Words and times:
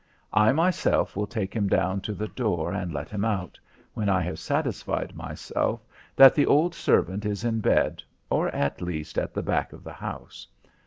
I, 0.33 0.51
myself, 0.51 1.15
will 1.15 1.27
take 1.27 1.55
him 1.55 1.67
down 1.67 2.01
to 2.01 2.15
the 2.15 2.27
door 2.27 2.73
and 2.73 2.91
let 2.91 3.07
him 3.11 3.23
out, 3.23 3.59
when 3.93 4.09
I 4.09 4.21
have 4.21 4.39
satisfied 4.39 5.15
myself 5.15 5.85
that 6.15 6.33
the 6.33 6.47
old 6.47 6.73
servant 6.73 7.23
is 7.23 7.43
in 7.43 7.59
bed 7.59 8.01
or 8.27 8.47
at 8.49 8.81
least 8.81 9.19
at 9.19 9.35
the 9.35 9.43
back 9.43 9.73
of 9.73 9.83
the 9.83 9.93
house. 9.93 10.47